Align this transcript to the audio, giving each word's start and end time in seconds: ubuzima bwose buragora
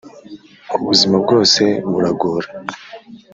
ubuzima 0.75 1.15
bwose 1.23 1.63
buragora 1.91 2.47